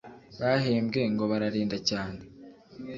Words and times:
bahembwe 0.39 0.99
ngo 1.13 1.23
bararinda 1.31 1.77
cyane 1.89 2.21